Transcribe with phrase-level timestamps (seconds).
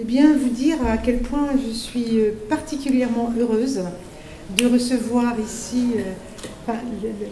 [0.00, 3.80] eh bien, vous dire à quel point je suis euh, particulièrement heureuse
[4.56, 6.72] de recevoir ici euh,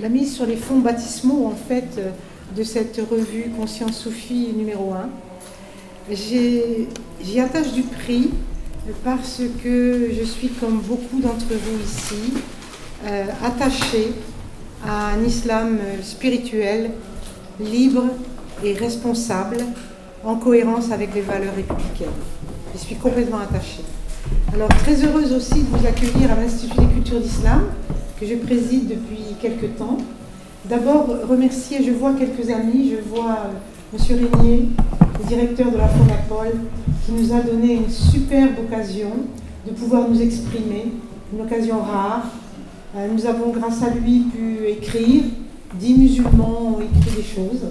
[0.00, 2.10] la mise sur les fonds baptismaux en fait euh,
[2.56, 5.08] de cette revue Conscience Soufie numéro 1.
[6.10, 8.30] J'y attache du prix
[9.04, 12.33] parce que je suis, comme beaucoup d'entre vous ici,
[13.44, 14.12] attachée
[14.87, 16.92] à un islam spirituel,
[17.59, 18.05] libre
[18.62, 19.56] et responsable,
[20.23, 22.09] en cohérence avec les valeurs républicaines.
[22.77, 23.80] Je suis complètement attachée.
[24.53, 27.62] Alors, très heureuse aussi de vous accueillir à l'Institut des cultures d'islam,
[28.21, 29.97] que je préside depuis quelques temps.
[30.69, 34.29] D'abord, remercier, je vois quelques amis, je vois euh, M.
[34.31, 34.69] Régnier,
[35.19, 36.53] le directeur de la Fondapol,
[37.07, 39.11] qui nous a donné une superbe occasion
[39.67, 40.93] de pouvoir nous exprimer,
[41.33, 42.27] une occasion rare.
[42.95, 45.23] Euh, nous avons, grâce à lui, pu écrire.
[45.81, 47.70] Dix musulmans ont écrit des choses.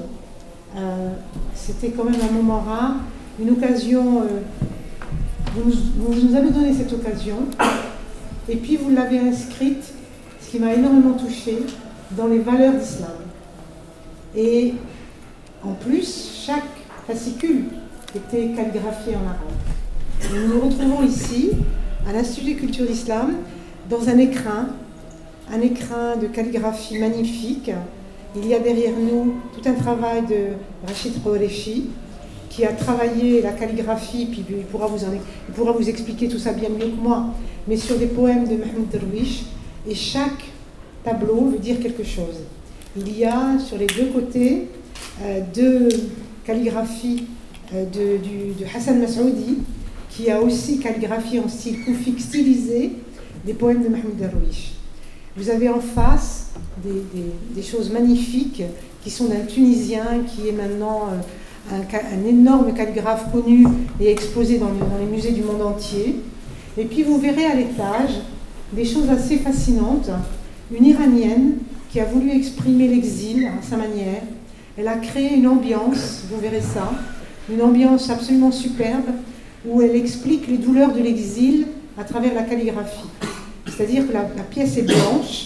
[0.75, 1.09] Euh,
[1.53, 2.95] c'était quand même un moment rare,
[3.39, 4.23] une occasion
[5.55, 5.71] vous,
[6.27, 7.37] nous avez donné cette occasion,
[8.49, 9.93] et puis vous l'avez inscrite,
[10.41, 11.59] ce qui m'a énormément touchée,
[12.11, 13.11] dans les valeurs d'islam.
[14.35, 14.73] Et
[15.63, 16.63] en plus, chaque
[17.07, 17.65] fascicule
[18.15, 20.33] était calligraphié en arabe.
[20.33, 21.51] nous nous retrouvons ici,
[22.07, 23.33] à l'Institut de culture d'islam,
[23.89, 24.69] dans un écrin,
[25.51, 27.71] un écrin de calligraphie magnifique.
[28.35, 31.89] Il y a derrière nous tout un travail de Rachid Rourechi,
[32.55, 37.01] qui a travaillé la calligraphie, puis il pourra, vous expliquer tout ça bien mieux que
[37.01, 37.25] moi,
[37.67, 39.43] mais sur des poèmes de Mahmoud Derwish,
[39.85, 40.45] et chaque
[41.03, 42.43] tableau veut dire quelque chose.
[42.95, 44.69] Il y a sur les deux côtés
[45.21, 45.89] euh, deux
[46.45, 47.25] calligraphies
[47.73, 49.57] euh, de, Hassan Masoudi,
[50.09, 52.93] qui a aussi calligraphié en style koufik stylisé
[53.45, 54.75] des poèmes de Mahmoud Darwish.
[55.35, 58.63] Vous avez en face des, choses magnifiques
[59.03, 61.19] qui sont d'un Tunisien qui est maintenant euh,
[61.71, 63.65] un, énorme calligraphe connu
[63.99, 66.21] et exposé dans, les musées du monde entier.
[66.77, 68.21] Et puis vous verrez à l'étage
[68.73, 70.09] des choses assez fascinantes.
[70.75, 71.57] Une Iranienne
[71.91, 74.21] qui a voulu exprimer l'exil à sa manière.
[74.77, 76.91] Elle a créé une ambiance, vous verrez ça,
[77.49, 79.05] une ambiance absolument superbe
[79.65, 83.07] où elle explique les douleurs de l'exil à travers la calligraphie.
[83.65, 85.45] C'est-à-dire que la, pièce est blanche,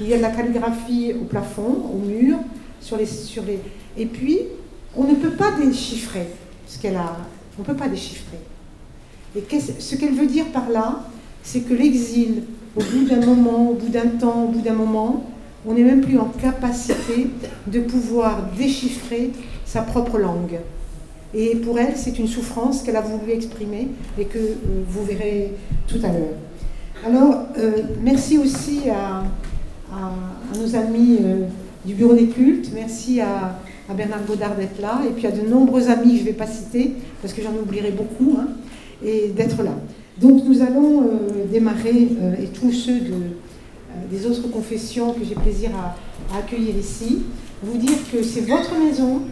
[0.00, 2.38] il y a de la calligraphie au plafond, au mur,
[2.80, 3.60] sur les, sur les...
[3.96, 4.38] et puis
[4.96, 6.28] on ne peut pas déchiffrer
[6.66, 7.16] ce qu'elle a.
[7.58, 8.38] On ne peut pas déchiffrer.
[9.36, 11.04] Et ce qu'elle veut dire par là,
[11.42, 12.42] c'est que l'exil,
[12.76, 15.24] au bout d'un moment, au bout d'un temps, au bout d'un moment,
[15.66, 17.28] on n'est même plus en capacité
[17.66, 19.30] de pouvoir déchiffrer
[19.64, 20.58] sa propre langue.
[21.32, 24.54] Et pour elle, c'est une souffrance qu'elle a voulu exprimer et que euh,
[24.88, 25.52] vous verrez
[25.86, 26.34] tout à l'heure.
[27.06, 29.22] Alors, euh, merci aussi à,
[30.58, 31.46] nos amis euh,
[31.84, 33.58] du Bureau des cultes, merci à
[33.90, 36.46] à Bernard Godard d'être là, et puis à de nombreux amis, je ne vais pas
[36.46, 38.48] citer, parce que j'en oublierai beaucoup, hein,
[39.04, 39.72] et d'être là.
[40.20, 45.34] Donc nous allons euh, démarrer, euh, et tous ceux euh, des autres confessions que j'ai
[45.34, 45.96] plaisir à,
[46.38, 47.22] accueillir ici,
[47.62, 49.22] vous dire que c'est votre maison,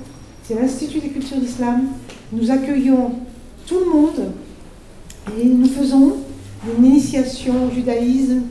[0.43, 1.83] c'est l'Institut des cultures d'islam,
[2.33, 3.13] nous accueillons
[3.67, 4.33] tout le monde,
[5.39, 6.17] et nous faisons
[6.67, 8.43] une initiation au judaïsme,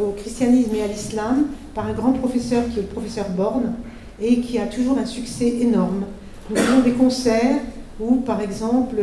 [0.00, 3.72] au christianisme et à l'islam par un grand professeur qui est le professeur Borne,
[4.20, 6.04] et qui a toujours un succès énorme.
[6.50, 7.60] Nous faisons des concerts
[8.00, 8.96] où, par exemple,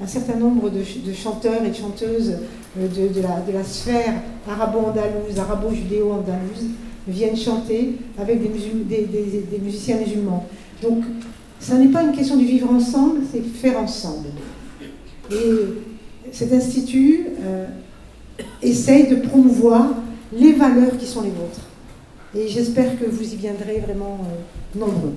[0.00, 0.82] un certain nombre de,
[1.12, 2.36] chanteurs et de chanteuses
[2.78, 4.14] euh, de, la, sphère
[4.48, 6.66] arabo-andalouse, arabo-judéo-andalouse
[7.08, 10.46] viennent chanter avec des, musiciens musulmans.
[10.82, 11.04] Donc,
[11.60, 14.28] ce n'est pas une question de vivre ensemble, c'est faire ensemble.
[15.30, 17.66] Et cet institut euh,
[18.62, 19.86] essaye de promouvoir
[20.32, 21.65] les valeurs qui sont les vôtres.
[22.36, 25.14] Et j'espère que vous y viendrez vraiment euh, nombreux.